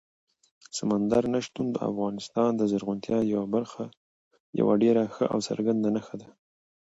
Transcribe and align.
سمندر 0.77 1.23
نه 1.33 1.39
شتون 1.45 1.67
د 1.71 1.77
افغانستان 1.89 2.49
د 2.55 2.61
زرغونتیا 2.71 3.19
یوه 4.59 4.73
ډېره 4.83 5.03
ښه 5.13 5.25
او 5.33 5.39
څرګنده 5.47 5.89
نښه 5.95 6.15
ده. 6.21 6.27